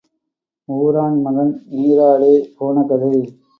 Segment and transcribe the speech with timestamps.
[0.67, 3.15] ஊரான் மகன் நீரோடே போன கதை.